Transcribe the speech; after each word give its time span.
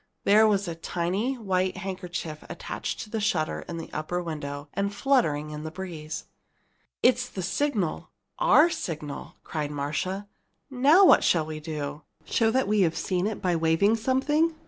There 0.23 0.47
was 0.47 0.67
a 0.67 0.73
tiny 0.73 1.37
white 1.37 1.77
handkerchief 1.77 2.43
attached 2.49 3.01
to 3.01 3.11
the 3.11 3.19
shutter 3.21 3.59
in 3.69 3.77
the 3.77 3.93
upper 3.93 4.19
window 4.19 4.67
and 4.73 4.91
fluttering 4.91 5.51
in 5.51 5.61
the 5.61 5.69
breeze! 5.69 6.25
"It's 7.03 7.29
the 7.29 7.43
signal 7.43 8.09
our 8.39 8.71
signal!" 8.71 9.35
cried 9.43 9.69
Marcia. 9.69 10.27
"Now 10.71 11.05
what 11.05 11.23
shall 11.23 11.45
we 11.45 11.59
do? 11.59 12.01
show 12.25 12.49
that 12.49 12.67
we've 12.67 12.97
seen 12.97 13.27
it 13.27 13.43
by 13.43 13.55
waving 13.55 13.95
something? 13.95 14.55